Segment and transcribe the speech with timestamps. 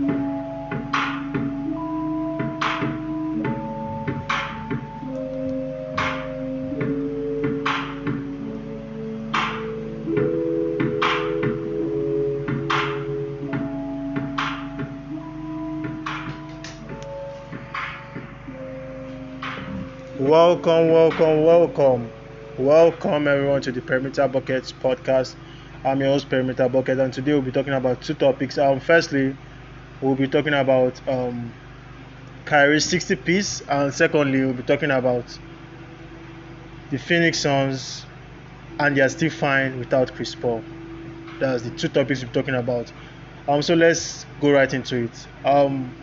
[0.00, 0.28] Welcome,
[20.92, 22.12] welcome, welcome.
[22.56, 25.36] Welcome everyone to the Perimeter Buckets podcast.
[25.84, 28.58] I'm your host Perimeter Bucket and today we'll be talking about two topics.
[28.58, 29.36] Um firstly,
[30.00, 31.52] we'll be talking about um
[32.44, 35.38] Kyrie's 60 piece and secondly we'll be talking about
[36.90, 38.06] the Phoenix Suns
[38.78, 40.62] and they are still fine without Chris Paul.
[41.40, 42.92] That's the two topics we're talking about.
[43.48, 45.26] Um so let's go right into it.
[45.44, 45.94] Um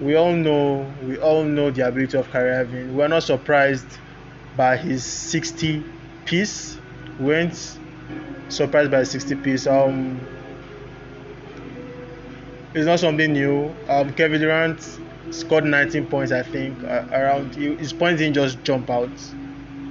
[0.00, 2.96] we all know we all know the ability of Kyrie Irving.
[2.96, 3.86] We're not surprised
[4.56, 5.84] by his 60
[6.24, 6.76] piece.
[7.18, 7.78] We weren't
[8.48, 9.66] surprised by 60 piece.
[9.66, 10.20] Um,
[12.74, 13.74] it's not something new.
[13.88, 14.98] Um, Kevin Durant
[15.30, 17.54] scored 19 points, I think, uh, around.
[17.54, 19.10] His points didn't just jump out.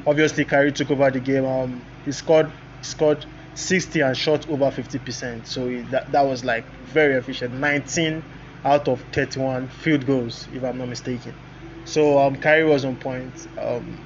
[0.05, 1.45] Obviously, Kyrie took over the game.
[1.45, 5.45] Um, he scored scored 60 and shot over 50%.
[5.45, 7.53] So he, that that was like very efficient.
[7.53, 8.23] 19
[8.63, 11.35] out of 31 field goals, if I'm not mistaken.
[11.83, 13.47] So um, Kyrie was on point.
[13.57, 13.99] Um,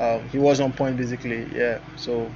[0.00, 1.78] um, he was on point basically, yeah.
[1.96, 2.30] So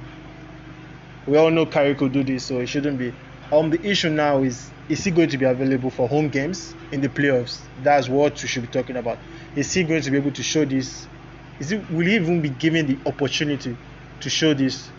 [1.25, 3.13] we all know Kyrie could do this, so it shouldn't be.
[3.51, 7.01] Um, the issue now is is he going to be available for home games in
[7.01, 7.69] the playoffs?
[7.77, 9.19] That's what we should be talking about.
[9.55, 11.07] Is he going to be able to show this?
[11.59, 13.77] Is he will he even be given the opportunity
[14.21, 14.91] to show this,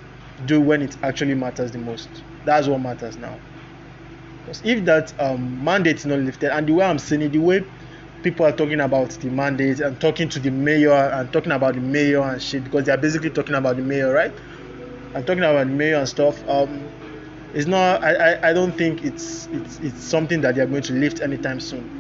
[0.44, 2.22] do when it actually matters the most?
[2.44, 3.38] That's what matters now.
[4.44, 7.38] Because if that um, mandate is not lifted, and the way I'm seeing it, the
[7.38, 7.64] way
[8.22, 11.80] people are talking about the mandate and talking to the mayor and talking about the
[11.80, 14.32] mayor and shit, because they are basically talking about the mayor, right?
[15.14, 16.42] I'm talking about the mayor and stuff.
[16.48, 16.92] Um,
[17.54, 18.02] it's not.
[18.02, 21.20] I, I, I don't think it's it's it's something that they are going to lift
[21.20, 21.90] anytime soon.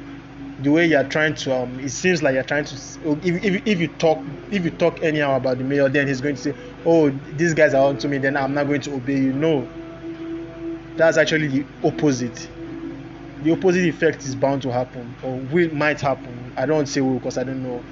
[0.58, 2.74] The way you are trying to um, it seems like you're trying to.
[3.22, 6.36] If, if, if you talk if you talk anyhow about the mayor, then he's going
[6.36, 9.18] to say, oh, these guys are on to me, then I'm not going to obey
[9.18, 9.32] you.
[9.32, 9.68] No,
[10.96, 12.48] that's actually the opposite
[13.42, 17.14] the opposite effect is bound to happen or will might happen i don't say will
[17.14, 17.82] because i don't know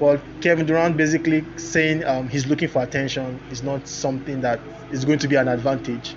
[0.00, 4.60] but kevin durant basically saying um, he's looking for attention is not something that
[4.90, 6.16] is going to be an advantage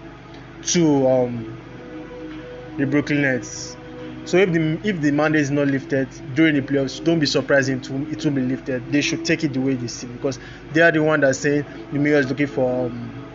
[0.67, 1.61] to um,
[2.77, 3.77] the brooklyn nets.
[4.25, 7.69] So if the if the mandate is not lifted during the playoffs don't be surprised
[7.69, 8.91] it will, it will be lifted.
[8.91, 10.39] They should take it the way they see because
[10.71, 13.25] they are the one that's saying the mayor is looking for um,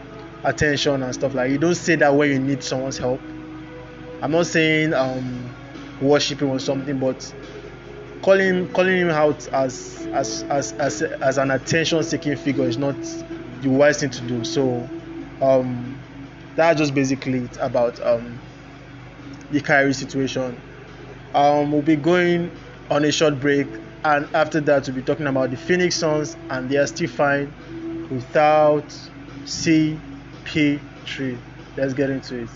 [0.44, 3.32] attention and stuff like you don't say that when you need someone's help.
[4.20, 5.54] I'm not saying um
[6.00, 7.32] worshiping or something but
[8.22, 12.96] calling calling him out as as as as, as an attention seeking figure is not
[13.60, 14.44] the wise thing to do.
[14.44, 14.90] So
[15.40, 16.07] um
[16.58, 18.40] that's just basically it about um
[19.52, 20.60] the Kyrie situation
[21.32, 22.50] um we'll be going
[22.90, 23.68] on a short break
[24.04, 27.54] and after that we'll be talking about the Phoenix Suns and they are still fine
[28.10, 28.92] without
[29.44, 30.00] C
[30.44, 31.38] P3.
[31.76, 32.50] Let's get into it.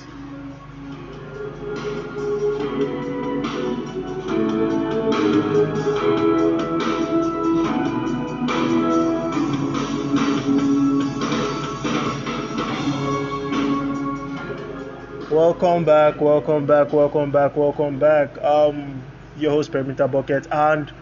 [15.32, 18.36] Welcome back, welcome back, welcome back, welcome back.
[18.42, 19.02] Um,
[19.38, 20.92] your host Perimeter Bucket, and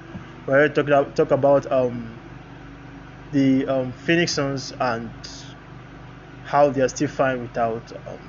[0.47, 2.17] we're here to talk, about um
[3.33, 5.11] the um Phoenix Suns and
[6.45, 8.21] how they are still fine without um,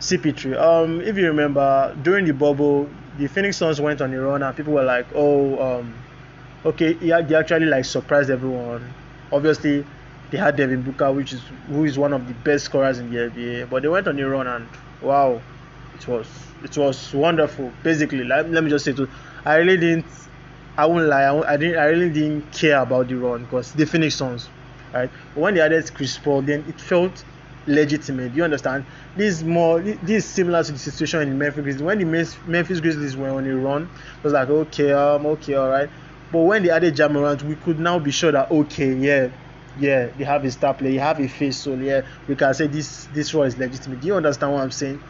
[0.00, 0.60] CP3.
[0.60, 4.56] Um, if you remember, during the bubble, the Phoenix Suns went on a run and
[4.56, 5.94] people were like, oh, um,
[6.64, 8.92] okay, yeah, they actually like surprised everyone.
[9.30, 9.86] Obviously,
[10.32, 13.30] they had Devin Booker, which is who is one of the best scorers in the
[13.30, 14.66] NBA, but they went on a run and
[15.00, 15.40] wow,
[15.94, 16.26] it was
[16.62, 17.72] it was wonderful.
[17.82, 19.08] Basically, let, let me just say to,
[19.44, 20.06] I really didn't,
[20.76, 23.86] I won't lie, I, I didn't, I really didn't care about the run because the
[23.86, 24.48] Phoenix Suns
[24.92, 25.10] right?
[25.34, 27.24] But when they added Chris Paul, then it felt
[27.66, 28.34] legitimate.
[28.34, 28.84] You understand?
[29.16, 29.80] This is more.
[29.80, 31.82] This is similar to the situation in Memphis Grizzlies.
[31.82, 35.68] When the Memphis Grizzlies were on a run, it was like okay, um, okay, all
[35.68, 35.90] right.
[36.32, 39.28] But when they added Ja Morant, we could now be sure that okay, yeah,
[39.78, 42.66] yeah, they have a star player, you have a face, so yeah, we can say
[42.66, 44.00] this this role is legitimate.
[44.00, 45.00] Do you understand what I'm saying?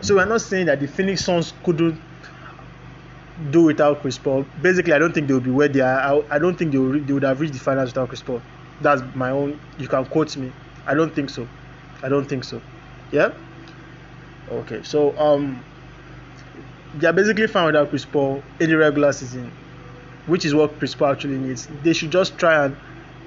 [0.00, 2.00] So we're not saying that the Phoenix Suns couldn't
[3.50, 4.44] do without Chris Paul.
[4.62, 6.00] Basically, I don't think they would be where they are.
[6.00, 8.42] I, I don't think they, will, they would have reached the finals without Chris Paul.
[8.80, 9.58] That's my own.
[9.78, 10.52] You can quote me.
[10.86, 11.48] I don't think so.
[12.02, 12.60] I don't think so.
[13.10, 13.32] Yeah.
[14.50, 14.82] Okay.
[14.82, 15.62] So um,
[16.94, 19.52] they are basically fine without Chris Paul in the regular season,
[20.26, 21.68] which is what Chris Paul actually needs.
[21.82, 22.76] They should just try and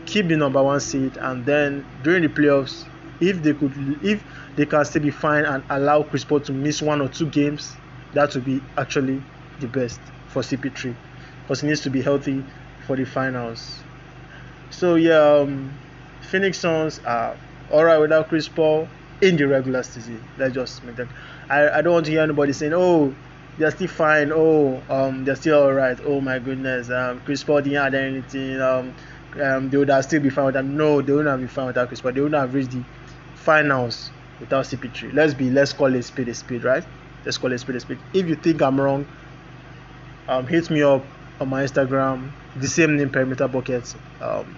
[0.05, 2.85] keep the number one seed, and then during the playoffs,
[3.19, 4.23] if they could, if
[4.55, 7.75] they can still be fine and allow Chris Paul to miss one or two games,
[8.13, 9.21] that would be actually
[9.59, 10.95] the best for CP3
[11.43, 12.43] because he needs to be healthy
[12.87, 13.79] for the finals.
[14.69, 15.71] So yeah, um,
[16.21, 17.37] Phoenix Suns are
[17.71, 18.87] alright without Chris Paul
[19.21, 20.23] in the regular season.
[20.37, 21.07] Let's just make that.
[21.49, 23.13] I, I don't want to hear anybody saying, oh,
[23.57, 24.31] they're still fine.
[24.33, 25.99] Oh, um, they're still alright.
[26.03, 26.89] Oh my goodness.
[26.89, 28.59] Um, Chris Paul didn't add anything.
[28.61, 28.95] Um,
[29.39, 30.75] um, they would have still be fine with them.
[30.75, 32.13] No, they wouldn't have been fine without Chris Paul.
[32.13, 32.83] They wouldn't have reached the
[33.33, 35.13] finals without CP3.
[35.13, 36.83] Let's be, let's call it speed a speed, right?
[37.25, 37.99] Let's call it speed a speed.
[38.13, 39.05] If you think I'm wrong,
[40.27, 41.05] um, hit me up
[41.39, 43.95] on my Instagram, the same name perimeter buckets.
[44.19, 44.57] Um,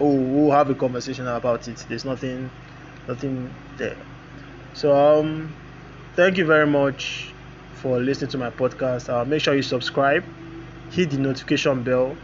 [0.00, 1.84] oh, we'll have a conversation about it.
[1.88, 2.50] There's nothing,
[3.06, 3.96] nothing there.
[4.72, 5.54] So um,
[6.14, 7.32] thank you very much
[7.72, 9.08] for listening to my podcast.
[9.08, 10.24] Uh, make sure you subscribe,
[10.90, 12.16] hit the notification bell,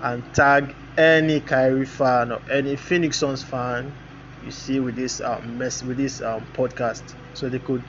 [0.00, 3.94] and tag any Kyrie fan or any Phoenix Suns fan
[4.40, 7.84] you see with this um, mess with this um, podcast, so they could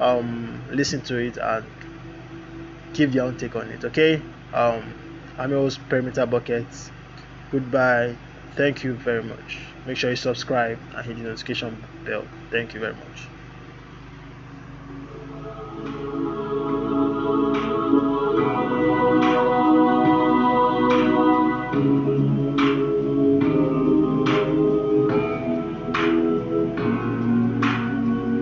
[0.00, 1.70] um, listen to it and
[2.92, 3.84] give their own take on it.
[3.84, 4.22] Okay.
[4.52, 4.94] Um,
[5.38, 6.92] I'm your host, Perimeter Buckets.
[7.50, 8.18] Goodbye.
[8.56, 9.76] Thank you very much.
[9.84, 12.28] Make sure you subscribe and hit the notification bell.
[12.50, 13.35] Thank you very much.